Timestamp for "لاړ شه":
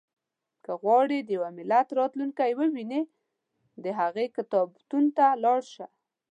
5.43-5.85